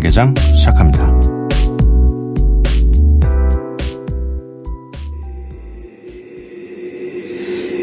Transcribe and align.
야간개장 0.00 0.34
시작합니다. 0.56 1.06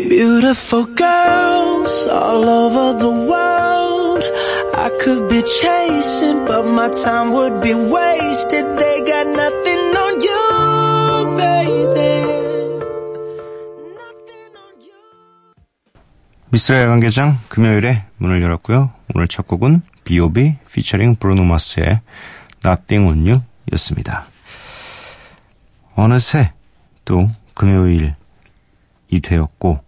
Beautiful 0.10 0.96
girls 0.96 2.08
all 2.10 2.50
over 2.50 2.98
the 2.98 3.12
world 3.12 4.26
I 4.76 4.90
could 5.00 5.30
be 5.30 5.44
chasing 5.44 6.46
but 6.46 6.66
my 6.66 6.90
time 6.90 7.34
would 7.34 7.62
be 7.62 7.74
wasted 7.74 8.66
They 8.78 9.04
got 9.06 9.28
nothing 9.28 9.96
on 9.96 10.20
you 10.22 11.38
baby 11.38 12.18
미스라의 16.50 16.88
관계장 16.88 17.38
금요일에 17.50 18.04
문을 18.18 18.42
열었고요. 18.42 18.92
오늘 19.14 19.28
첫 19.28 19.48
곡은 19.48 19.82
B.O.B. 20.08 20.56
피처링 20.72 21.16
브루노 21.16 21.44
마스의 21.44 22.00
Nothing 22.66 23.12
on 23.12 23.28
You 23.28 23.42
였습니다. 23.74 24.26
어느새 25.96 26.54
또 27.04 27.30
금요일이 27.54 28.14
되었고 29.22 29.84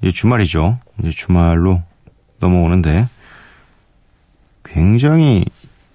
이제 0.00 0.12
주말이죠. 0.12 0.78
이제 1.00 1.10
주말로 1.10 1.82
넘어오는데 2.38 3.08
굉장히 4.62 5.44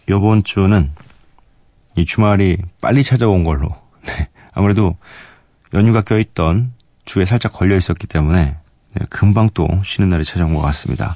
이번 0.10 0.44
주는 0.44 0.92
이 1.96 2.04
주말이 2.04 2.58
빨리 2.82 3.02
찾아온 3.02 3.46
걸로 3.46 3.70
네, 4.04 4.28
아무래도 4.52 4.98
연휴가 5.74 6.02
껴있던 6.02 6.74
주에 7.06 7.24
살짝 7.24 7.54
걸려 7.54 7.78
있었기 7.78 8.08
때문에 8.08 8.58
네, 8.96 9.06
금방 9.10 9.50
또 9.54 9.70
쉬는 9.86 10.10
날이 10.10 10.26
찾아온 10.26 10.54
것 10.54 10.60
같습니다. 10.62 11.16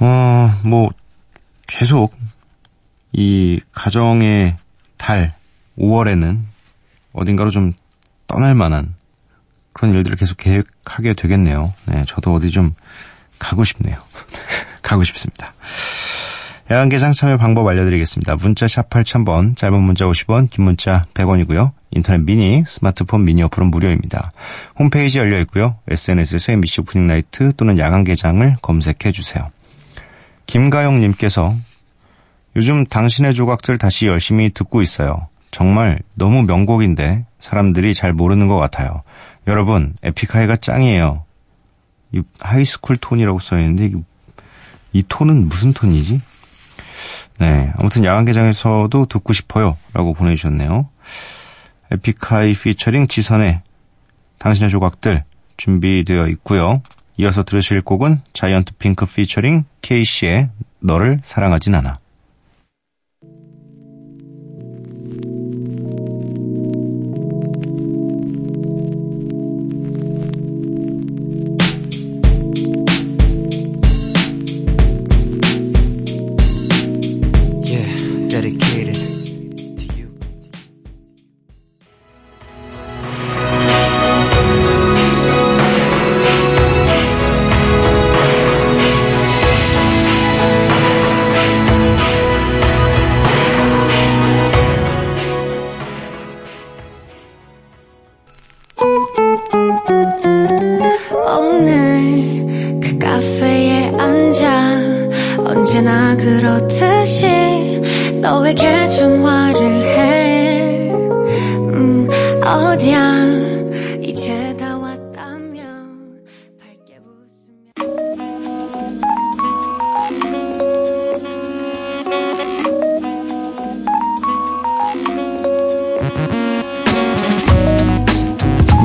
어, 0.00 0.60
뭐, 0.64 0.90
계속 1.66 2.14
이 3.12 3.60
가정의 3.72 4.56
달 4.96 5.34
5월에는 5.78 6.42
어딘가로 7.12 7.50
좀 7.50 7.72
떠날 8.26 8.54
만한 8.54 8.94
그런 9.72 9.94
일들을 9.94 10.16
계속 10.16 10.36
계획하게 10.36 11.14
되겠네요. 11.14 11.72
네, 11.88 12.04
저도 12.06 12.34
어디 12.34 12.50
좀 12.50 12.72
가고 13.38 13.64
싶네요. 13.64 13.96
가고 14.82 15.04
싶습니다. 15.04 15.52
야간개장 16.70 17.12
참여 17.12 17.36
방법 17.36 17.68
알려드리겠습니다. 17.68 18.36
문자 18.36 18.66
샵 18.66 18.90
8000번, 18.90 19.56
짧은 19.56 19.82
문자 19.82 20.04
50원, 20.06 20.50
긴 20.50 20.64
문자 20.64 21.06
100원이고요. 21.14 21.70
인터넷 21.92 22.18
미니, 22.18 22.64
스마트폰 22.66 23.24
미니 23.24 23.42
어플은 23.44 23.70
무료입니다. 23.70 24.32
홈페이지 24.76 25.18
열려 25.18 25.38
있고요. 25.40 25.76
SNS에서 25.88 26.52
MBC 26.52 26.80
Opening 26.80 27.06
Night 27.06 27.52
또는 27.56 27.78
야간개장을 27.78 28.56
검색해 28.62 29.12
주세요. 29.12 29.50
김가영님께서 30.46 31.54
요즘 32.56 32.86
당신의 32.86 33.34
조각들 33.34 33.78
다시 33.78 34.06
열심히 34.06 34.50
듣고 34.50 34.80
있어요. 34.82 35.28
정말 35.50 36.00
너무 36.14 36.42
명곡인데 36.42 37.26
사람들이 37.38 37.94
잘 37.94 38.12
모르는 38.12 38.48
것 38.48 38.56
같아요. 38.56 39.02
여러분, 39.46 39.94
에픽하이가 40.02 40.56
짱이에요. 40.56 41.24
이 42.12 42.22
high 42.40 42.62
school 42.62 42.96
톤이라고 42.96 43.38
써있는데 43.38 43.90
이 44.92 45.04
톤은 45.06 45.48
무슨 45.48 45.72
톤이지? 45.72 46.20
네, 47.38 47.72
아무튼 47.76 48.04
야간개장에서도 48.04 49.06
듣고 49.06 49.32
싶어요. 49.32 49.76
라고 49.92 50.14
보내주셨네요. 50.14 50.88
에픽하이 51.90 52.54
피처링 52.54 53.06
지선의 53.06 53.60
당신의 54.38 54.70
조각들 54.70 55.24
준비되어 55.56 56.28
있고요. 56.28 56.80
이어서 57.18 57.42
들으실 57.42 57.82
곡은 57.82 58.20
자이언트 58.32 58.74
핑크 58.78 59.06
피처링 59.06 59.64
케이시의 59.82 60.50
너를 60.80 61.20
사랑하진 61.22 61.74
않아. 61.74 61.98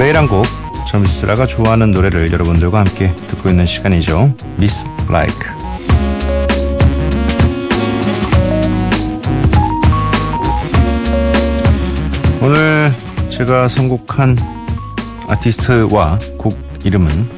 매일 0.02 0.18
한 0.18 0.28
곡, 0.28 0.46
저 0.90 0.98
미스라가 0.98 1.46
좋아하는 1.46 1.92
노래를 1.92 2.32
여러분들과 2.32 2.80
함께 2.80 3.14
듣고 3.28 3.50
있는 3.50 3.68
시간이죠. 3.68 4.34
미스 4.58 4.88
라이크. 5.08 5.61
오늘 12.44 12.92
제가 13.30 13.68
선곡한 13.68 14.36
아티스트와 15.28 16.18
곡 16.40 16.58
이름은 16.84 17.30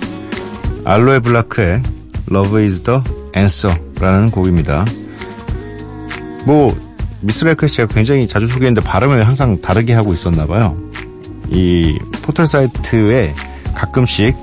알로에 0.86 1.19
블라크의 1.19 1.84
Love 2.31 2.64
is 2.64 2.84
the 2.84 3.02
Answer라는 3.36 4.31
곡입니다. 4.31 4.86
뭐 6.46 6.74
미스라이크에서 7.19 7.75
제가 7.75 7.94
굉장히 7.94 8.30
자주 8.30 8.47
소개했는데 8.47 8.88
발음을 8.88 9.28
항상 9.28 9.59
다르게 9.59 9.94
하고 9.94 10.14
있었나 10.14 10.46
봐요. 10.46 10.78
이 11.50 12.00
포털 12.22 12.47
사이트에 12.47 13.34
가끔씩 13.75 14.38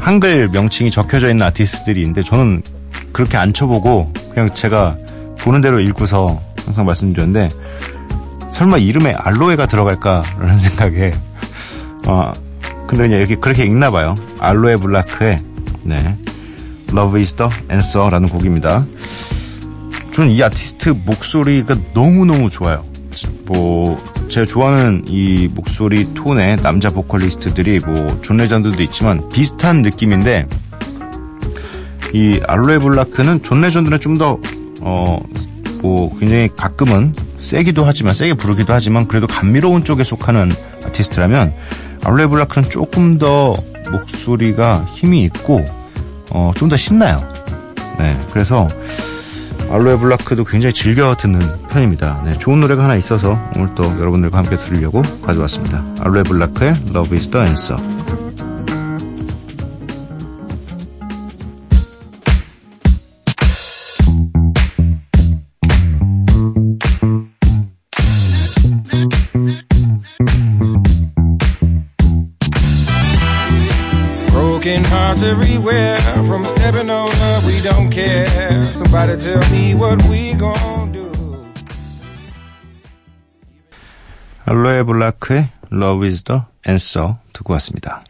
한글 0.00 0.48
명칭이 0.48 0.90
적혀져 0.90 1.30
있는 1.30 1.46
아티스트들이 1.46 2.00
있는데 2.00 2.24
저는 2.24 2.62
그렇게 3.12 3.36
안 3.36 3.52
쳐보고 3.52 4.12
그냥 4.30 4.52
제가 4.52 4.96
보는 5.38 5.60
대로 5.60 5.78
읽고서 5.78 6.40
항상 6.64 6.84
말씀드렸는데 6.84 7.48
설마 8.58 8.78
이름에 8.78 9.14
알로에가 9.16 9.66
들어갈까라는 9.66 10.58
생각에 10.58 11.12
어 12.06 12.32
근데 12.88 13.04
그냥 13.04 13.18
이렇게 13.18 13.36
그렇게 13.36 13.64
읽나 13.64 13.90
봐요. 13.90 14.14
알로에 14.40 14.76
블라크의 14.76 15.38
네 15.82 16.16
Love 16.90 17.20
is 17.20 17.34
the 17.34 17.50
Answer라는 17.70 18.28
곡입니다. 18.28 18.84
저는 20.12 20.30
이 20.32 20.42
아티스트 20.42 20.90
목소리가 21.04 21.76
너무너무 21.94 22.50
좋아요. 22.50 22.84
뭐 23.46 24.02
제가 24.28 24.46
좋아하는 24.46 25.04
이 25.06 25.48
목소리 25.54 26.12
톤의 26.14 26.56
남자 26.58 26.90
보컬리스트들이 26.90 27.80
뭐 27.80 28.20
존 28.22 28.38
레전드도 28.38 28.82
있지만 28.82 29.28
비슷한 29.28 29.82
느낌인데 29.82 30.46
이 32.14 32.40
알로에 32.46 32.78
블라크는 32.78 33.42
존 33.42 33.60
레전드는 33.60 34.00
좀 34.00 34.18
더 34.18 34.38
어 34.80 35.20
뭐 35.80 36.10
굉장히 36.18 36.48
가끔은 36.56 37.14
세기도 37.40 37.84
하지만 37.84 38.14
세게 38.14 38.34
부르기도 38.34 38.72
하지만 38.72 39.06
그래도 39.08 39.26
감미로운 39.26 39.84
쪽에 39.84 40.04
속하는 40.04 40.52
아티스트라면 40.84 41.54
알로에 42.04 42.26
블라크는 42.26 42.68
조금 42.70 43.18
더 43.18 43.56
목소리가 43.90 44.84
힘이 44.92 45.24
있고 45.24 45.64
어 46.30 46.52
좀 46.54 46.68
더 46.68 46.76
신나요. 46.76 47.22
네, 47.98 48.18
그래서 48.32 48.68
알로에 49.70 49.96
블라크도 49.96 50.44
굉장히 50.44 50.72
즐겨 50.72 51.14
듣는 51.14 51.40
편입니다. 51.70 52.22
네, 52.24 52.36
좋은 52.38 52.60
노래가 52.60 52.84
하나 52.84 52.96
있어서 52.96 53.38
오늘 53.56 53.74
또 53.74 53.84
여러분들과 53.84 54.38
함께 54.38 54.56
들으려고 54.56 55.02
가져왔습니다. 55.24 55.84
알로에 56.00 56.22
블라크의 56.22 56.74
Love 56.94 57.16
is 57.16 57.28
the 57.28 57.46
Answer. 57.46 57.97
Everywhere. 75.28 75.96
From 76.26 76.44
stepping 76.44 76.90
up, 76.90 77.10
we 77.44 77.60
don't 77.60 77.90
care. 77.90 78.62
Somebody 78.64 79.16
tell 79.18 79.42
me 79.50 79.74
what 79.74 80.02
we 80.08 80.34
gon' 80.34 80.92
do. 80.92 81.08
알로에 84.46 84.82
블라크의 84.82 85.48
Love 85.70 86.06
is 86.06 86.22
the 86.22 86.40
Answer 86.66 87.16
듣고 87.32 87.52
왔습니다. 87.54 88.04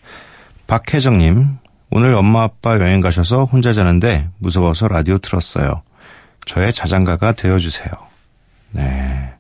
박혜정님, 0.69 1.59
오늘 1.91 2.15
엄마 2.15 2.45
아빠 2.45 2.79
여행 2.79 3.01
가셔서 3.01 3.45
혼자 3.45 3.73
자는데 3.73 4.29
무서워서 4.39 4.87
라디오 4.89 5.19
틀었어요. 5.19 5.83
저의 6.47 6.73
자장가가 6.73 7.33
되어주세요. 7.33 7.91
네. 8.71 9.35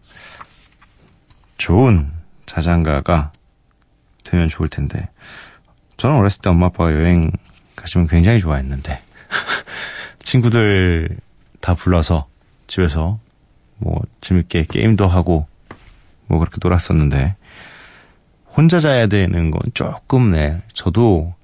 좋은 1.59 2.11
자장가가 2.47 3.33
되면 4.25 4.49
좋을 4.49 4.69
텐데. 4.69 5.09
저는 5.97 6.17
어렸을 6.17 6.41
때 6.43 6.51
엄마 6.51 6.67
아빠가 6.67 6.93
여행 6.93 7.31
가시면 7.81 8.07
굉장히 8.09 8.41
좋아했는데. 8.41 9.01
친구들 10.23 11.09
다 11.61 11.75
불러서 11.75 12.27
집에서 12.67 13.19
뭐 13.79 14.01
재밌게 14.21 14.67
게임도 14.69 15.07
하고 15.07 15.47
뭐 16.27 16.39
그렇게 16.39 16.59
놀았었는데 16.63 17.35
혼자 18.47 18.81
자야 18.81 19.07
되는 19.07 19.51
건 19.51 19.61
조금 19.75 20.33
네 20.33 20.61
저도 20.73 21.35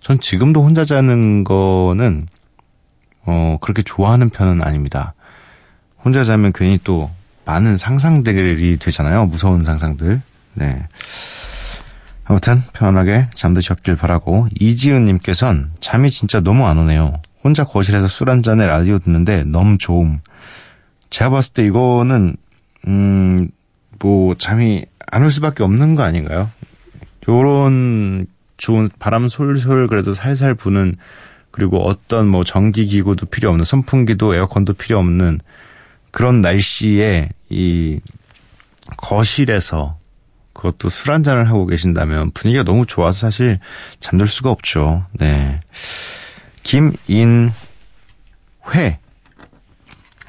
전 0.00 0.18
지금도 0.18 0.62
혼자 0.62 0.84
자는 0.84 1.44
거는 1.44 2.26
어 3.24 3.58
그렇게 3.60 3.82
좋아하는 3.82 4.30
편은 4.30 4.62
아닙니다. 4.62 5.14
혼자 6.04 6.24
자면 6.24 6.52
괜히 6.52 6.78
또 6.82 7.10
많은 7.44 7.76
상상들이 7.76 8.78
되잖아요. 8.78 9.26
무서운 9.26 9.62
상상들. 9.62 10.20
네. 10.54 10.88
아무튼 12.24 12.62
편하게 12.72 13.28
잠드셨길 13.34 13.96
바라고 13.96 14.46
이지은님께선 14.58 15.72
잠이 15.80 16.10
진짜 16.10 16.40
너무 16.40 16.66
안 16.66 16.78
오네요. 16.78 17.14
혼자 17.42 17.64
거실에서 17.64 18.06
술 18.08 18.30
한 18.30 18.42
잔에 18.42 18.66
라디오 18.66 18.98
듣는데 18.98 19.44
너무 19.44 19.76
좋음. 19.78 20.20
제가 21.10 21.30
봤을 21.30 21.52
때 21.54 21.64
이거는 21.66 22.36
음 22.86 23.48
뭐 24.00 24.34
잠이 24.34 24.84
안 25.06 25.22
올 25.22 25.30
수밖에 25.30 25.62
없는 25.62 25.94
거 25.94 26.02
아닌가요? 26.02 26.50
요런 27.28 28.26
좋은 28.56 28.88
바람 28.98 29.28
솔솔 29.28 29.86
그래도 29.86 30.12
살살 30.12 30.54
부는 30.54 30.96
그리고 31.52 31.78
어떤 31.86 32.26
뭐 32.26 32.42
전기 32.42 32.86
기구도 32.86 33.26
필요 33.26 33.48
없는 33.50 33.64
선풍기도 33.64 34.34
에어컨도 34.34 34.72
필요 34.72 34.98
없는 34.98 35.38
그런 36.10 36.40
날씨에 36.40 37.28
이 37.48 38.00
거실에서 38.96 39.96
그것도 40.62 40.90
술 40.90 41.12
한잔을 41.12 41.48
하고 41.48 41.66
계신다면 41.66 42.30
분위기가 42.30 42.62
너무 42.62 42.86
좋아서 42.86 43.18
사실 43.18 43.58
잠들 43.98 44.28
수가 44.28 44.50
없죠. 44.52 45.04
네. 45.14 45.60
김인회 46.62 47.50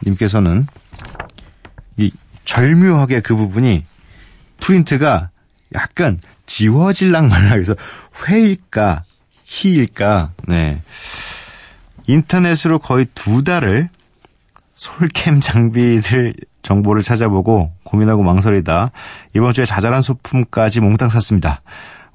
님께서는 0.04 0.66
이 1.98 2.12
절묘하게 2.46 3.20
그 3.20 3.36
부분이 3.36 3.86
프린트가 4.60 5.30
약간 5.76 6.20
지워질랑 6.48 7.30
말랑 7.30 7.60
해서 7.60 7.76
회일까 8.28 9.04
희일까 9.44 10.34
네 10.48 10.82
인터넷으로 12.08 12.80
거의 12.80 13.06
두 13.14 13.44
달을 13.44 13.90
솔캠 14.76 15.42
장비들 15.42 16.34
정보를 16.64 17.02
찾아보고 17.02 17.72
고민하고 17.84 18.24
망설이다 18.24 18.92
이번 19.36 19.54
주에 19.54 19.66
자잘한 19.66 20.02
소품까지 20.02 20.80
몽땅 20.82 21.10
샀습니다. 21.10 21.62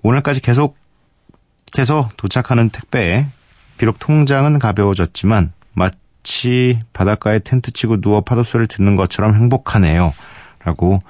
오늘까지 0.02 0.40
계속해서 0.40 2.08
도착하는 2.16 2.70
택배에 2.70 3.26
비록 3.76 3.98
통장은 3.98 4.58
가벼워졌지만 4.58 5.52
마치 5.72 6.80
바닷가에 6.92 7.38
텐트 7.38 7.70
치고 7.70 8.00
누워 8.00 8.22
파도 8.22 8.42
소리를 8.42 8.66
듣는 8.66 8.96
것처럼 8.96 9.34
행복하네요. 9.34 10.12
라고 10.64 11.00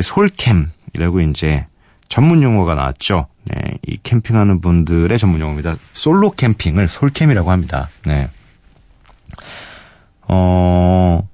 솔캠이라고 0.00 1.20
이제 1.20 1.66
전문 2.08 2.42
용어가 2.42 2.74
나왔죠. 2.74 3.26
네, 3.44 3.78
이 3.86 3.98
캠핑하는 4.02 4.60
분들의 4.60 5.18
전문 5.18 5.40
용어입니다. 5.40 5.76
솔로 5.94 6.30
캠핑을 6.30 6.88
솔캠이라고 6.88 7.50
합니다. 7.50 7.88
네. 8.04 8.28
어, 10.28 11.26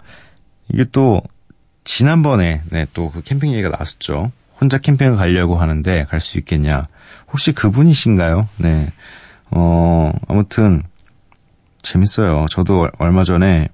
이게 0.73 0.85
또, 0.93 1.21
지난번에, 1.93 2.61
네, 2.69 2.85
또 2.93 3.09
그 3.11 3.23
캠핑 3.23 3.51
얘기가 3.53 3.71
나왔었죠. 3.71 4.31
혼자 4.61 4.77
캠핑을 4.77 5.17
가려고 5.17 5.57
하는데 5.57 6.05
갈 6.05 6.21
수 6.21 6.37
있겠냐. 6.39 6.87
혹시 7.33 7.53
그분이신가요? 7.53 8.47
네. 8.59 8.89
어, 9.51 10.13
아무튼, 10.29 10.83
재밌어요. 11.81 12.45
저도 12.51 12.89
얼마 12.99 13.25
전에 13.25 13.69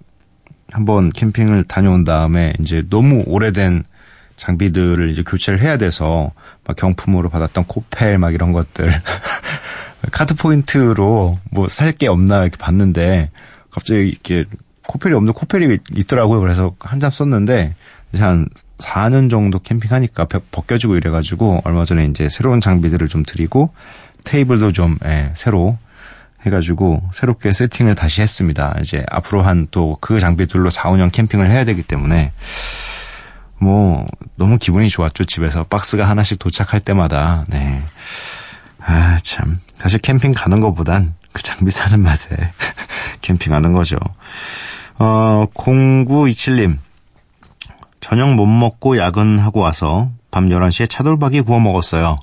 한번 0.70 1.10
캠핑을 1.10 1.64
다녀온 1.64 2.04
다음에 2.04 2.52
이제 2.60 2.84
너무 2.88 3.24
오래된 3.26 3.82
장비들을 4.36 5.10
이제 5.10 5.22
교체를 5.24 5.60
해야 5.60 5.76
돼서 5.76 6.30
막 6.64 6.76
경품으로 6.76 7.30
받았던 7.30 7.64
코펠 7.64 8.18
막 8.18 8.32
이런 8.32 8.52
것들 8.52 8.92
카드 10.12 10.34
포인트로 10.36 11.36
뭐 11.50 11.66
살 11.68 11.92
게 11.92 12.06
없나 12.06 12.42
이렇게 12.42 12.56
봤는데 12.58 13.30
갑자기 13.70 14.08
이렇게 14.08 14.44
코펠이 14.86 15.14
없는 15.14 15.32
코펠이 15.32 15.78
있더라고요. 15.96 16.40
그래서 16.40 16.74
한 16.78 17.00
잔 17.00 17.10
썼는데 17.10 17.74
한 18.20 18.48
4년 18.78 19.30
정도 19.30 19.58
캠핑하니까 19.58 20.26
벗겨지고 20.50 20.96
이래가지고 20.96 21.62
얼마 21.64 21.84
전에 21.84 22.04
이제 22.06 22.28
새로운 22.28 22.60
장비들을 22.60 23.08
좀 23.08 23.22
드리고 23.24 23.72
테이블도 24.24 24.72
좀 24.72 24.98
예, 25.04 25.30
새로 25.34 25.78
해가지고 26.46 27.02
새롭게 27.12 27.52
세팅을 27.52 27.94
다시 27.94 28.20
했습니다. 28.20 28.76
이제 28.82 29.04
앞으로 29.10 29.42
한 29.42 29.68
또 29.70 29.96
그 30.00 30.20
장비들로 30.20 30.68
4, 30.70 30.90
5년 30.90 31.10
캠핑을 31.12 31.50
해야 31.50 31.64
되기 31.64 31.82
때문에 31.82 32.32
뭐 33.58 34.04
너무 34.36 34.58
기분이 34.58 34.88
좋았죠. 34.88 35.24
집에서 35.24 35.64
박스가 35.64 36.06
하나씩 36.08 36.38
도착할 36.38 36.80
때마다 36.80 37.44
네. 37.48 37.80
아, 38.86 39.18
참. 39.22 39.60
사실 39.78 39.98
캠핑 40.00 40.34
가는 40.34 40.60
것보단 40.60 41.14
그 41.32 41.42
장비 41.42 41.70
사는 41.70 41.98
맛에 42.00 42.36
캠핑하는 43.22 43.72
거죠. 43.72 43.96
어, 44.98 45.46
0927님. 45.54 46.76
저녁 48.04 48.34
못 48.34 48.44
먹고 48.44 48.98
야근하고 48.98 49.60
와서 49.60 50.10
밤 50.30 50.50
11시에 50.50 50.90
차돌박이 50.90 51.40
구워 51.40 51.58
먹었어요. 51.58 52.18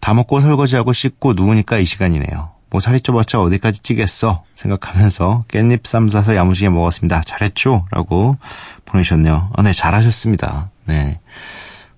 다 0.00 0.12
먹고 0.12 0.40
설거지하고 0.40 0.92
씻고 0.92 1.34
누우니까 1.34 1.78
이 1.78 1.84
시간이네요. 1.84 2.50
뭐 2.68 2.80
살이 2.80 3.00
쪄봤자 3.00 3.40
어디까지 3.40 3.84
찌겠어 3.84 4.42
생각하면서 4.56 5.44
깻잎 5.46 5.86
쌈 5.86 6.08
싸서 6.08 6.34
야무지게 6.34 6.68
먹었습니다. 6.70 7.22
잘했죠? 7.24 7.86
라고 7.92 8.36
보내셨네요. 8.86 9.52
아, 9.54 9.62
네, 9.62 9.72
잘하셨습니다. 9.72 10.72
네. 10.86 11.20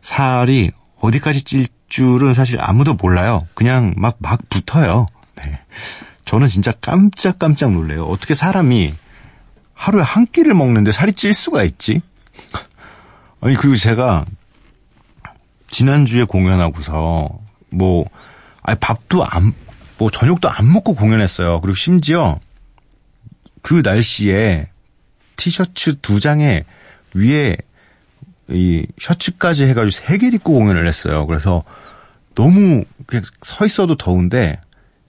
살이 0.03 0.71
어디까지 1.01 1.45
찔 1.45 1.69
줄은 1.89 2.35
사실 2.35 2.61
아무도 2.61 2.93
몰라요. 2.93 3.41
그냥 3.55 3.95
막, 3.97 4.17
막 4.19 4.47
붙어요. 4.51 5.07
네. 5.37 5.59
저는 6.27 6.49
진짜 6.49 6.71
깜짝깜짝 6.83 7.73
놀래요. 7.73 8.05
어떻게 8.05 8.35
사람이 8.35 8.93
하루에 9.73 10.03
한 10.03 10.27
끼를 10.27 10.53
먹는데 10.53 10.93
살이 10.93 11.15
찔 11.15 11.33
수가 11.33 11.63
있지? 11.63 12.03
아니, 13.41 13.55
그리고 13.55 13.77
제가 13.77 14.25
지난주에 15.69 16.25
공연하고서 16.25 17.39
뭐, 17.71 18.09
아니, 18.63 18.79
밥도 18.79 19.25
안, 19.25 19.53
뭐 19.99 20.11
저녁도 20.11 20.49
안 20.49 20.73
먹고 20.73 20.95
공연했어요. 20.95 21.61
그리고 21.61 21.75
심지어 21.75 22.39
그 23.63 23.83
날씨에 23.85 24.69
티셔츠 25.37 26.01
두 26.01 26.21
장에 26.21 26.65
위에 27.15 27.57
이 28.49 28.87
셔츠까지 28.99 29.65
해가지고 29.65 29.91
세 29.91 30.19
개를 30.19 30.35
입고 30.35 30.53
공연을 30.53 30.87
했어요. 30.87 31.27
그래서 31.27 31.65
너무 32.35 32.85
그냥 33.07 33.25
서 33.43 33.67
있어도 33.67 33.97
더운데 33.97 34.61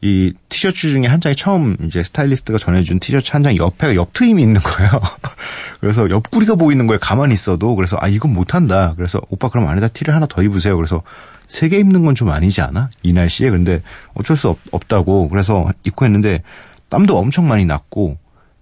이 0.01 0.31
티셔츠 0.49 0.89
중에 0.89 1.07
한 1.07 1.19
장이 1.21 1.35
처음 1.35 1.75
이제 1.83 2.03
스타일리스트가 2.03 2.59
전해준 2.59 2.99
티셔츠 2.99 3.31
한 3.31 3.41
장 3.43 3.55
옆에 3.57 3.95
옆 3.95 4.13
트임이 4.13 4.41
있는 4.43 4.61
거예요. 4.61 4.91
그래서 5.81 6.09
옆구리가 6.09 6.55
보이는 6.55 6.85
거예요. 6.87 6.99
가만히 6.99 7.33
있어도. 7.33 7.75
그래서 7.75 7.97
아 7.99 8.07
이건 8.07 8.33
못한다. 8.33 8.93
그래서 8.95 9.19
오빠 9.29 9.49
그럼 9.49 9.67
안에다 9.67 9.87
티를 9.89 10.13
하나 10.13 10.25
더 10.27 10.43
입으세요. 10.43 10.75
그래서 10.75 11.01
세 11.47 11.69
개 11.69 11.77
입는 11.79 12.03
건 12.05 12.13
좀 12.13 12.29
아니지 12.29 12.61
않아? 12.61 12.89
이 13.03 13.13
날씨에. 13.13 13.49
근데 13.49 13.81
어쩔 14.13 14.37
수 14.37 14.49
없, 14.49 14.59
없다고. 14.71 15.29
그래서 15.29 15.67
입고 15.85 16.05
했는데 16.05 16.43
땀도 16.89 17.17
엄청 17.17 17.47
많이 17.47 17.65
났고 17.65 18.17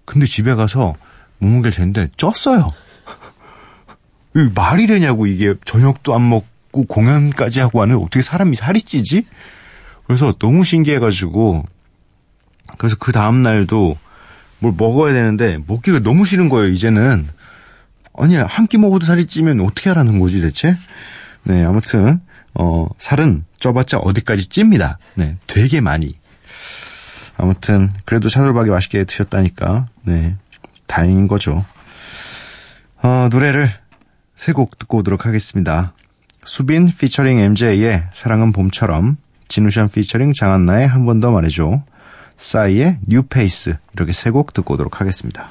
근데 0.06 0.26
집에 0.26 0.54
가서 0.54 0.94
몸무게를 1.38 1.72
쟀는데 1.76 2.10
쪘어요. 2.16 2.70
말이 4.54 4.86
되냐고 4.86 5.26
이게 5.26 5.54
저녁도 5.64 6.14
안 6.14 6.28
먹고 6.28 6.84
공연까지 6.86 7.60
하고 7.60 7.82
하는 7.82 7.96
어떻게 7.96 8.22
사람이 8.22 8.54
살이 8.56 8.80
찌지? 8.80 9.26
그래서 10.06 10.32
너무 10.38 10.64
신기해가지고 10.64 11.64
그래서 12.78 12.96
그 12.98 13.12
다음 13.12 13.42
날도 13.42 13.96
뭘 14.60 14.74
먹어야 14.76 15.12
되는데 15.12 15.58
먹기가 15.66 16.00
너무 16.00 16.24
싫은 16.24 16.48
거예요. 16.48 16.68
이제는 16.70 17.26
아니야 18.18 18.46
한끼 18.46 18.78
먹어도 18.78 19.04
살이 19.06 19.26
찌면 19.26 19.60
어떻게 19.60 19.90
하라는 19.90 20.18
거지 20.20 20.40
대체? 20.40 20.74
네 21.44 21.64
아무튼 21.64 22.20
어 22.54 22.86
살은 22.96 23.44
쪄봤자 23.58 23.98
어디까지 23.98 24.46
찝니다. 24.48 24.98
네 25.14 25.36
되게 25.46 25.80
많이. 25.80 26.16
아무튼 27.36 27.90
그래도 28.06 28.28
차돌박이 28.28 28.70
맛있게 28.70 29.04
드셨다니까 29.04 29.86
네 30.02 30.36
다행인 30.86 31.28
거죠. 31.28 31.64
어, 33.02 33.28
노래를 33.30 33.70
세 34.34 34.52
곡 34.52 34.78
듣고 34.78 34.98
오도록 34.98 35.26
하겠습니다. 35.26 35.92
수빈 36.44 36.92
featuring 36.96 37.38
MJ의 37.38 38.04
사랑은 38.12 38.52
봄처럼 38.52 39.16
진우션 39.48 39.88
피처링 39.90 40.32
장한나의 40.32 40.86
한 40.88 41.04
번 41.06 41.20
더 41.20 41.30
말해줘 41.30 41.82
싸이의 42.36 42.98
New 43.06 43.36
Face 43.36 43.76
이렇게 43.94 44.12
세 44.12 44.30
곡 44.30 44.52
듣고 44.52 44.74
오도록 44.74 45.00
하겠습니다. 45.00 45.48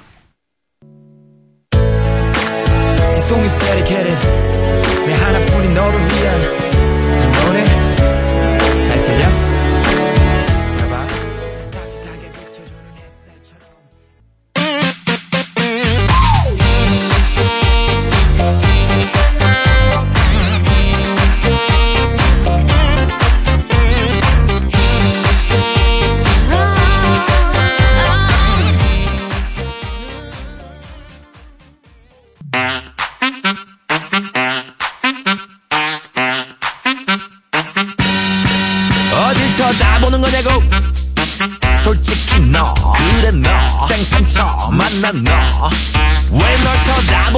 내 5.06 5.14
하나뿐인 5.14 5.74
너를 5.74 6.00
위한 6.00 6.42
이노 6.42 7.75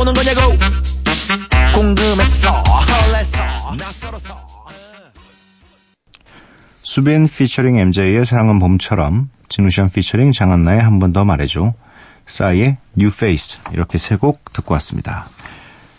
보는 0.08 0.14
거냐고. 0.14 0.54
궁금했어. 1.74 2.64
설레서. 2.64 3.76
낯설어서. 3.78 4.48
수빈 6.84 7.28
featuring 7.28 7.78
MJ의 7.78 8.26
사랑은 8.26 8.60
봄처럼 8.60 9.30
진우션 9.50 9.90
피처링 9.90 10.32
장한나의 10.32 10.82
한 10.82 11.00
번 11.00 11.12
더 11.14 11.26
말해줘. 11.26 11.74
싸이의 12.26 12.78
New 12.96 13.12
Face 13.12 13.60
이렇게 13.74 13.98
세 13.98 14.16
곡 14.18 14.54
듣고 14.54 14.74
왔습니다. 14.76 15.28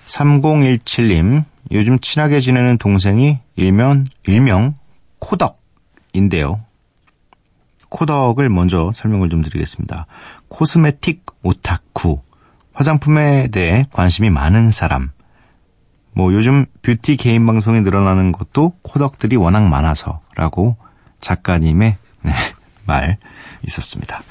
3017님 0.07 1.45
요즘 1.73 1.99
친하게 1.99 2.41
지내는 2.41 2.79
동생이 2.79 3.39
일명 3.57 4.05
일명 4.27 4.75
코덕인데요. 5.19 6.61
코덕을 7.91 8.49
먼저 8.49 8.91
설명을 8.95 9.29
좀 9.31 9.43
드리겠습니다. 9.43 10.07
코스메틱 10.49 11.25
오타쿠 11.43 12.21
화장품에 12.79 13.49
대해 13.49 13.87
관심이 13.93 14.31
많은 14.31 14.71
사람 14.71 15.11
뭐 16.13 16.33
요즘 16.33 16.65
뷰티 16.83 17.17
개인 17.17 17.45
방송이 17.45 17.81
늘어나는 17.81 18.31
것도 18.31 18.75
코덕들이 18.83 19.35
워낙 19.35 19.67
많아서라고 19.69 20.77
작가님의 21.21 21.97
네, 22.23 22.33
말 22.87 23.19
있었습니다. 23.67 24.23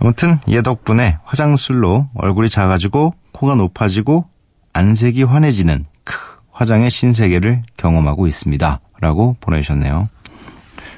아무튼 0.00 0.38
얘 0.48 0.62
덕분에 0.62 1.18
화장술로 1.22 2.08
얼굴이 2.16 2.48
작아지고 2.48 3.14
코가 3.30 3.54
높아지고 3.54 4.28
안색이 4.72 5.22
환해지는 5.22 5.84
크 6.02 6.16
화장의 6.50 6.90
신세계를 6.90 7.62
경험하고 7.76 8.26
있습니다. 8.26 8.80
라고 8.98 9.36
보내주셨네요. 9.38 10.08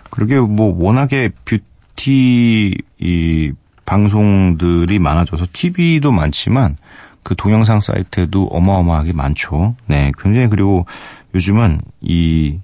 그러게 0.09 0.41
뭐 0.41 0.75
워낙에 0.83 1.29
뷰티 1.45 2.79
이 2.99 3.53
방송들이 3.87 4.99
많아져서 4.99 5.47
TV도 5.53 6.13
많지만 6.13 6.77
그 7.23 7.35
동영상 7.35 7.81
사이트에도 7.81 8.47
어마어마하게 8.47 9.13
많죠. 9.15 9.75
네, 9.87 10.13
굉장히 10.19 10.49
그리고 10.49 10.87
요즘은 11.35 11.81
이 12.03 12.59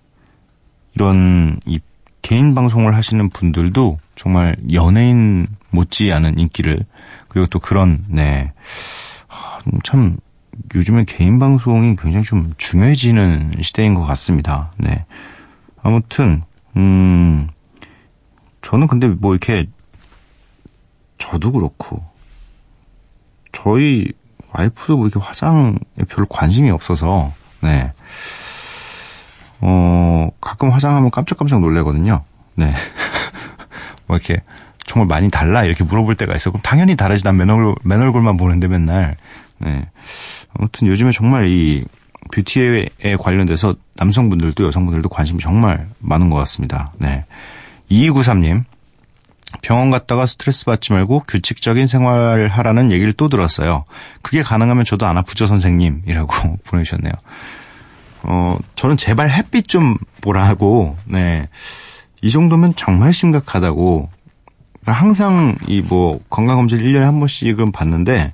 이런 0.95 1.59
이 1.65 1.81
개인 2.21 2.55
방송을 2.55 2.95
하시는 2.95 3.31
분들도 3.31 3.99
정말 4.15 4.57
연예인 4.73 5.47
못지않은 5.71 6.39
인기를 6.39 6.79
그리고 7.29 7.47
또 7.47 7.59
그런 7.59 8.05
네 8.09 8.53
참 9.85 10.17
요즘에 10.75 11.05
개인 11.05 11.39
방송이 11.39 11.97
굉장히 11.97 12.25
좀 12.25 12.53
중요해지는 12.57 13.55
시대인 13.61 13.95
것 13.95 14.05
같습니다. 14.05 14.73
네. 14.77 15.05
아무튼, 15.83 16.43
음, 16.77 17.49
저는 18.61 18.87
근데 18.87 19.09
뭐 19.09 19.33
이렇게, 19.35 19.67
저도 21.23 21.53
그렇고, 21.53 22.03
저희 23.53 24.11
와이프도 24.53 24.97
뭐 24.97 25.07
이렇게 25.07 25.25
화장에 25.25 25.75
별로 26.09 26.27
관심이 26.27 26.69
없어서, 26.71 27.33
네. 27.61 27.93
어, 29.61 30.29
가끔 30.41 30.71
화장하면 30.71 31.11
깜짝깜짝 31.13 31.61
놀래거든요. 31.61 32.25
네. 32.57 32.75
뭐 34.09 34.17
이렇게, 34.17 34.43
정말 34.85 35.07
많이 35.07 35.31
달라? 35.31 35.63
이렇게 35.65 35.85
물어볼 35.85 36.17
때가 36.17 36.35
있어. 36.35 36.51
그럼 36.51 36.61
당연히 36.63 36.97
다르지. 36.97 37.23
난 37.25 37.37
맨 37.37 37.49
얼굴, 37.51 37.77
맨 37.85 38.01
얼굴만 38.03 38.37
보는데 38.37 38.67
맨날. 38.67 39.17
네. 39.59 39.89
아무튼 40.59 40.89
요즘에 40.89 41.13
정말 41.13 41.47
이 41.49 41.85
뷰티에 42.33 42.89
관련돼서 43.21 43.77
남성분들도 43.95 44.67
여성분들도 44.67 45.09
관심이 45.09 45.41
정말 45.41 45.87
많은 46.01 46.31
것 46.31 46.37
같습니다. 46.39 46.93
네. 46.99 47.25
2293님. 47.91 48.65
병원 49.63 49.91
갔다가 49.91 50.27
스트레스 50.27 50.65
받지 50.65 50.93
말고 50.93 51.23
규칙적인 51.29 51.87
생활을 51.87 52.49
하라는 52.49 52.91
얘기를 52.91 53.13
또 53.13 53.29
들었어요. 53.29 53.85
그게 54.21 54.43
가능하면 54.43 54.85
저도 54.85 55.07
안 55.07 55.17
아프죠, 55.17 55.47
선생님이라고 55.47 56.59
보내주셨네요. 56.65 57.13
어, 58.25 58.59
저는 58.75 58.97
제발 58.97 59.31
햇빛 59.31 59.69
좀 59.69 59.97
보라고, 60.21 60.97
네. 61.07 61.49
이 62.21 62.31
정도면 62.31 62.75
정말 62.77 63.13
심각하다고. 63.13 64.09
항상 64.85 65.55
이 65.69 65.81
뭐 65.81 66.19
건강검진 66.29 66.79
1년에 66.79 67.01
한 67.01 67.19
번씩은 67.21 67.73
받는데, 67.73 68.33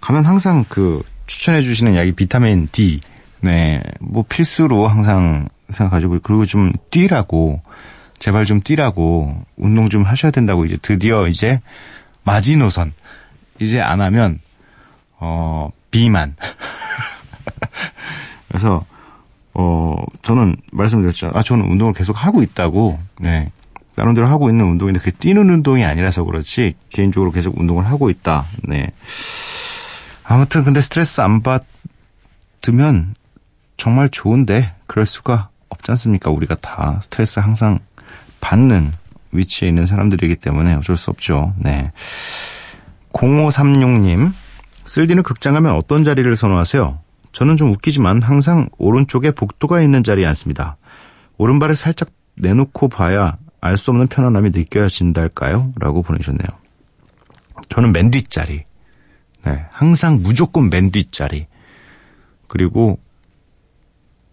가면 0.00 0.24
항상 0.24 0.64
그 0.68 1.02
추천해 1.26 1.60
주시는 1.60 1.96
약이 1.96 2.12
비타민 2.12 2.68
D. 2.70 3.00
네. 3.40 3.82
뭐 4.00 4.24
필수로 4.28 4.86
항상 4.86 5.48
생각하시고, 5.70 6.20
그리고 6.22 6.44
좀 6.46 6.72
뛰라고, 6.90 7.60
제발 8.18 8.44
좀 8.44 8.60
뛰라고, 8.60 9.36
운동 9.56 9.88
좀 9.88 10.02
하셔야 10.02 10.30
된다고 10.30 10.64
이제 10.64 10.76
드디어 10.80 11.28
이제 11.28 11.60
마지노선. 12.24 12.92
이제 13.60 13.80
안 13.80 14.00
하면, 14.00 14.40
어, 15.18 15.70
비만. 15.90 16.36
그래서, 18.48 18.84
어, 19.54 19.96
저는 20.22 20.56
말씀드렸죠. 20.72 21.30
아, 21.34 21.42
저는 21.42 21.70
운동을 21.70 21.92
계속 21.92 22.24
하고 22.24 22.42
있다고, 22.42 22.98
네. 23.20 23.50
데로 24.14 24.28
하고 24.28 24.48
있는 24.48 24.64
운동인데 24.66 25.00
그게 25.00 25.10
뛰는 25.10 25.50
운동이 25.50 25.84
아니라서 25.84 26.22
그렇지, 26.22 26.74
개인적으로 26.90 27.32
계속 27.32 27.58
운동을 27.58 27.86
하고 27.86 28.10
있다. 28.10 28.46
네. 28.62 28.92
아무튼 30.24 30.62
근데 30.62 30.80
스트레스 30.80 31.20
안 31.20 31.42
받으면 31.42 33.14
정말 33.76 34.08
좋은데 34.08 34.74
그럴 34.86 35.06
수가 35.06 35.48
없지 35.68 35.90
않습니까? 35.92 36.30
우리가 36.30 36.56
다 36.56 37.00
스트레스 37.02 37.40
항상 37.40 37.80
받는 38.48 38.90
위치에 39.32 39.68
있는 39.68 39.84
사람들이기 39.84 40.36
때문에 40.36 40.72
어쩔 40.76 40.96
수 40.96 41.10
없죠. 41.10 41.52
네. 41.58 41.92
0536님, 43.12 44.32
쓸디는 44.86 45.22
극장 45.22 45.52
가면 45.52 45.74
어떤 45.74 46.02
자리를 46.02 46.34
선호하세요? 46.34 46.98
저는 47.32 47.58
좀 47.58 47.70
웃기지만 47.72 48.22
항상 48.22 48.70
오른쪽에 48.78 49.32
복도가 49.32 49.82
있는 49.82 50.02
자리에 50.02 50.24
앉습니다. 50.24 50.78
오른발을 51.36 51.76
살짝 51.76 52.08
내놓고 52.36 52.88
봐야 52.88 53.36
알 53.60 53.76
수 53.76 53.90
없는 53.90 54.06
편안함이 54.06 54.50
느껴진달까요? 54.54 55.74
라고 55.78 56.02
보내주셨네요. 56.02 56.46
저는 57.68 57.92
맨 57.92 58.10
뒷자리. 58.10 58.64
네, 59.44 59.66
항상 59.70 60.22
무조건 60.22 60.70
맨 60.70 60.90
뒷자리. 60.90 61.46
그리고 62.46 62.98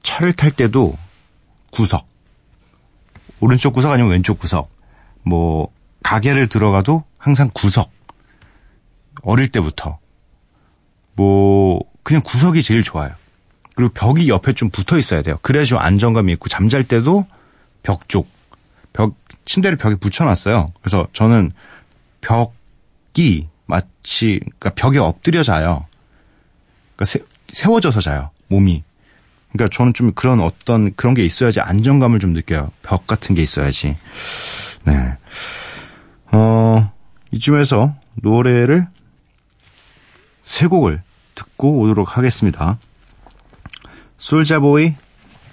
차를 0.03 0.31
탈 0.31 0.51
때도 0.51 0.95
구석. 1.71 2.14
오른쪽 3.39 3.73
구석 3.73 3.91
아니면 3.91 4.11
왼쪽 4.11 4.39
구석. 4.39 4.69
뭐 5.23 5.71
가게를 6.03 6.47
들어가도 6.47 7.03
항상 7.17 7.49
구석. 7.53 7.91
어릴 9.23 9.49
때부터. 9.51 9.99
뭐 11.15 11.79
그냥 12.03 12.21
구석이 12.23 12.61
제일 12.63 12.83
좋아요. 12.83 13.11
그리고 13.75 13.93
벽이 13.93 14.29
옆에 14.29 14.53
좀 14.53 14.69
붙어 14.69 14.97
있어야 14.97 15.21
돼요. 15.21 15.37
그래야 15.41 15.65
좀 15.65 15.79
안정감이 15.79 16.31
있고 16.33 16.47
잠잘 16.49 16.83
때도 16.83 17.25
벽 17.83 18.07
쪽. 18.07 18.27
벽 18.93 19.15
침대를 19.45 19.77
벽에 19.77 19.95
붙여놨어요. 19.95 20.67
그래서 20.81 21.07
저는 21.11 21.51
벽이 22.21 23.49
마치 23.65 24.39
그러니까 24.59 24.69
벽에 24.75 24.99
엎드려 24.99 25.43
자요. 25.43 25.85
그러니까 26.95 27.05
세, 27.05 27.19
세워져서 27.51 28.01
자요. 28.01 28.29
몸이. 28.47 28.83
그러니까 29.55 29.67
저는 29.73 29.93
좀 29.93 30.11
그런 30.13 30.41
어떤 30.41 30.93
그런 30.95 31.13
게 31.13 31.23
있어야지 31.23 31.61
안정감을 31.61 32.19
좀 32.19 32.33
느껴요. 32.33 32.71
벽 32.83 33.07
같은 33.07 33.35
게 33.35 33.41
있어야지. 33.41 33.95
네. 34.83 35.17
어, 36.31 36.91
이쯤에서 37.31 37.95
노래를 38.15 38.87
세 40.43 40.67
곡을 40.67 41.01
듣고 41.35 41.79
오도록 41.79 42.17
하겠습니다. 42.17 42.77
솔자보이 44.17 44.93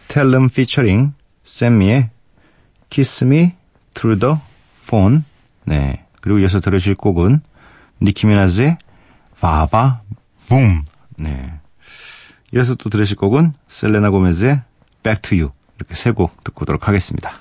텔름 0.08 0.48
피처링 0.48 1.14
샘미의 1.44 2.10
Kiss 2.90 3.24
Me 3.24 3.52
Through 3.94 4.20
the 4.20 4.36
Phone 4.84 5.22
네 5.64 6.04
그리고 6.20 6.38
이어서 6.40 6.60
들으실 6.60 6.94
곡은 6.94 7.40
니키 8.00 8.26
미나즈의 8.26 8.78
바바 9.40 10.02
붐 10.48 10.84
네. 11.16 11.61
이어서 12.54 12.74
또 12.74 12.90
들으실 12.90 13.16
곡은 13.16 13.54
셀레나 13.68 14.10
고메즈의 14.10 14.62
Back 15.02 15.22
to 15.22 15.38
You 15.38 15.52
이렇게 15.76 15.94
세 15.94 16.12
곡 16.12 16.44
듣고 16.44 16.62
오도록 16.62 16.86
하겠습니다. 16.88 17.32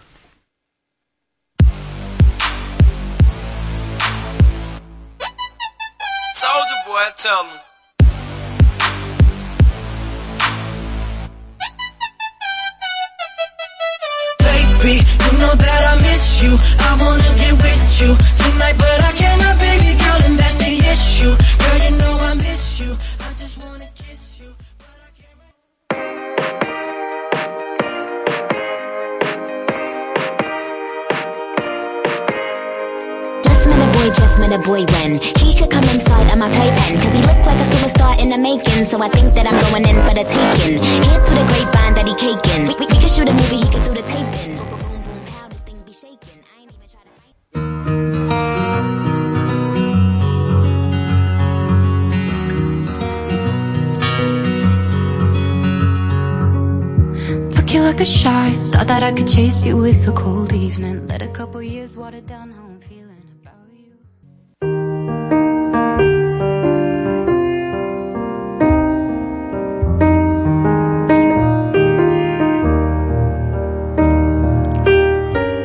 A 58.02 58.06
shot. 58.06 58.52
Thought 58.74 58.88
that 58.88 59.04
I 59.04 59.12
could 59.14 59.28
chase 59.28 59.64
you 59.66 59.78
with 59.78 60.08
a 60.08 60.12
cold 60.12 60.54
evening. 60.54 61.08
Let 61.08 61.22
a 61.22 61.28
couple 61.28 61.62
years 61.62 61.96
water 61.96 62.22
down 62.22 62.52
how 62.52 62.66
I'm 62.66 62.82
feeling 62.82 63.22
about 63.38 63.70
you. 63.70 63.94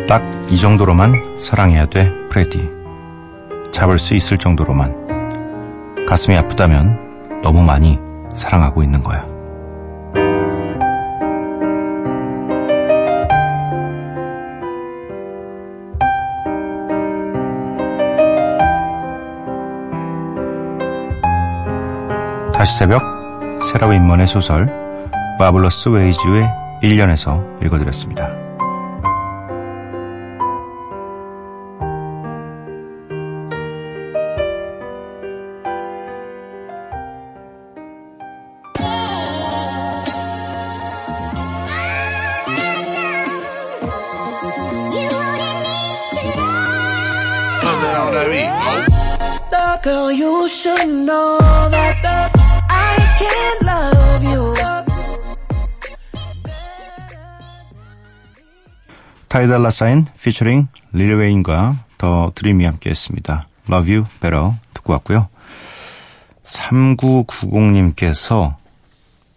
딱 0.07 0.23
이 0.51 0.57
정도로만 0.59 1.39
사랑해야 1.41 1.87
돼, 1.87 2.13
프레디. 2.29 2.69
잡을 3.73 3.99
수 3.99 4.15
있을 4.15 4.37
정도로만. 4.39 6.07
가슴이 6.07 6.37
아프다면 6.37 7.41
너무 7.43 7.63
많이 7.63 7.99
사랑하고 8.35 8.83
있는 8.83 9.03
거야. 9.03 9.36
다시 22.67 22.79
새벽, 22.79 23.01
세라 23.63 23.87
윈먼의 23.87 24.27
소설, 24.27 24.67
마블러스 25.39 25.89
웨이즈의 25.89 26.51
1년에서 26.83 27.65
읽어드렸습니다. 27.65 28.29
The 49.51 49.79
girl 49.85 50.11
you 50.11 50.49
should 50.49 50.89
know 50.89 51.39
that 51.71 52.03
the 52.03 52.36
타이달라 59.37 59.71
사인 59.71 60.07
피처링 60.23 60.67
릴 60.95 61.15
웨인과 61.15 61.77
더 61.99 62.33
드림이 62.35 62.65
함께 62.65 62.89
했습니다. 62.89 63.47
Love 63.69 63.95
You 63.95 64.07
Better 64.23 64.53
듣고 64.73 64.95
왔고요. 64.95 65.29
3990님께서 66.43 68.55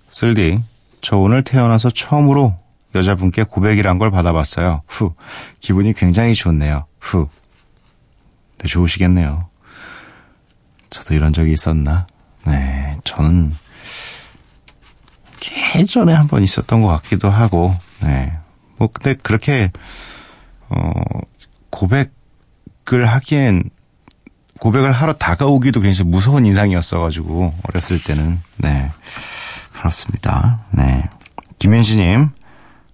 쓸디 0.08 0.63
저 1.02 1.18
오늘 1.18 1.44
태어나서 1.44 1.89
처음으로 1.89 2.56
여자분께 2.96 3.44
고백이란 3.44 3.98
걸 3.98 4.10
받아봤어요. 4.10 4.84
후 4.88 5.13
기분이 5.60 5.92
굉장히 5.92 6.34
좋네요. 6.34 6.86
후 7.02 7.28
네, 8.60 8.70
좋으시겠네요. 8.70 9.50
저도 10.89 11.13
이런 11.13 11.34
적이 11.34 11.52
있었나? 11.52 12.08
네, 12.46 12.98
저는 13.04 13.54
예전에 15.80 16.13
한 16.13 16.28
번 16.28 16.44
있었던 16.44 16.82
것 16.82 16.88
같기도 16.89 17.30
하고, 17.30 17.74
네. 18.02 18.38
뭐, 18.78 18.89
근데 18.92 19.15
그렇게, 19.22 19.72
어, 20.70 20.92
고백을 21.70 23.06
하기엔, 23.08 23.70
고백을 24.60 24.92
하러 24.92 25.13
다가오기도 25.13 25.82
굉장히 25.82 26.10
무서운 26.10 26.46
인상이었어가지고, 26.46 27.54
어렸을 27.70 28.02
때는, 28.04 28.39
네. 28.58 28.89
그렇습니다. 29.74 30.60
네. 30.72 31.08
김현시님, 31.60 32.30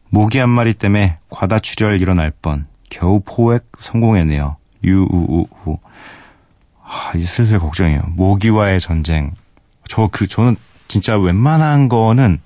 모기 0.09 0.37
한 0.37 0.49
마리 0.49 0.73
때문에 0.73 1.17
과다출혈 1.29 1.99
일어날 2.01 2.31
뻔, 2.41 2.65
겨우 2.89 3.21
포획 3.25 3.65
성공했네요. 3.79 4.57
유우우우. 4.83 5.79
아, 6.83 7.11
이제 7.15 7.25
슬슬 7.25 7.59
걱정이에요. 7.59 8.01
모기와의 8.09 8.79
전쟁. 8.79 9.31
저 9.87 10.07
그, 10.11 10.27
저는 10.27 10.55
진짜 10.87 11.17
웬만한 11.17 11.89
거는 11.89 12.39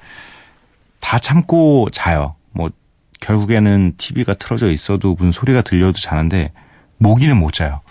다 1.00 1.20
참고 1.20 1.88
자요. 1.92 2.36
뭐, 2.52 2.70
결국에는 3.22 3.94
TV가 3.98 4.34
틀어져 4.36 4.72
있어도 4.72 5.16
무슨 5.16 5.32
소리가 5.32 5.62
들려도 5.62 6.00
자는데, 6.00 6.52
모기는 6.98 7.36
못 7.38 7.54
자요. 7.54 7.82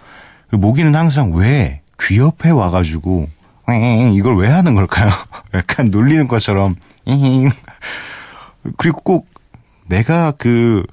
그 0.50 0.56
모기는 0.56 0.94
항상 0.94 1.32
왜 1.34 1.80
귀 2.00 2.18
옆에 2.18 2.50
와가지고, 2.50 3.28
잉, 3.70 4.14
이걸 4.14 4.36
왜 4.38 4.48
하는 4.48 4.74
걸까요? 4.74 5.10
약간 5.52 5.90
놀리는 5.90 6.28
것처럼, 6.28 6.76
잉. 7.04 7.48
그리고 8.76 9.00
꼭 9.00 9.26
내가 9.86 10.30
그, 10.32 10.84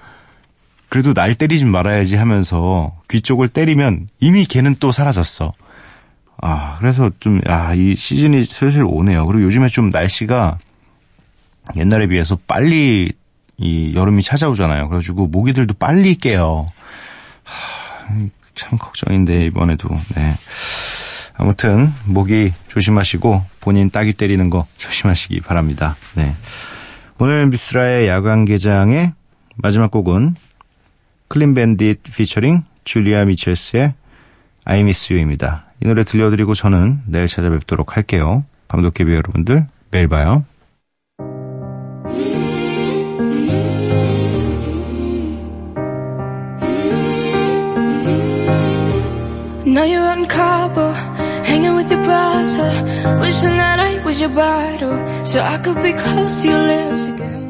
그래도 0.90 1.14
날 1.14 1.36
때리지 1.36 1.66
말아야지 1.66 2.16
하면서 2.16 2.96
귀 3.10 3.22
쪽을 3.22 3.50
때리면 3.50 4.08
이미 4.20 4.46
걔는 4.46 4.76
또 4.80 4.92
사라졌어. 4.92 5.54
아, 6.42 6.78
그래서 6.80 7.10
좀, 7.20 7.40
아, 7.48 7.74
이 7.74 7.96
시즌이 7.96 8.44
슬슬 8.46 8.84
오네요. 8.84 9.26
그리고 9.26 9.44
요즘에 9.44 9.68
좀 9.68 9.90
날씨가 9.90 10.58
옛날에 11.76 12.08
비해서 12.08 12.38
빨리 12.48 13.12
이 13.58 13.94
여름이 13.96 14.22
찾아오잖아요. 14.22 14.88
그래가지고 14.90 15.28
모기들도 15.28 15.76
빨리 15.76 16.16
깨요. 16.16 16.68
하, 17.44 18.16
참 18.54 18.78
걱정인데, 18.78 19.46
이번에도. 19.46 19.90
네. 20.16 20.34
아무튼, 21.38 21.94
모기 22.06 22.52
조심하시고, 22.68 23.42
본인 23.62 23.90
따귀 23.90 24.14
때리는 24.14 24.50
거 24.50 24.66
조심하시기 24.78 25.42
바랍니다. 25.42 25.96
네. 26.16 26.36
오늘 27.18 27.48
미스라의 27.48 28.10
야광 28.10 28.46
개장의 28.46 29.14
마지막 29.56 29.90
곡은 29.90 30.36
클린 31.30 31.54
밴딧 31.54 32.04
피처링 32.04 32.64
줄리아 32.84 33.26
미첼스의 33.26 33.94
I 34.66 34.80
Miss 34.82 35.14
You입니다. 35.14 35.66
이 35.82 35.88
노래 35.88 36.04
들려드리고 36.04 36.54
저는 36.54 37.02
내일 37.06 37.28
찾아뵙도록 37.28 37.96
할게요. 37.96 38.44
감독개비 38.68 39.14
여러분들 39.14 39.66
매일 39.92 40.08
봐요. 40.08 40.44
Wishing 53.22 53.58
that 53.62 53.80
I 53.80 54.04
was 54.04 54.20
your 54.20 54.30
bridal, 54.30 55.26
so 55.26 55.40
I 55.42 55.58
could 55.60 55.82
be 55.84 55.94
close 55.94 56.42
to 56.42 56.50
your 56.50 56.60
lips 56.60 57.08
again. 57.08 57.45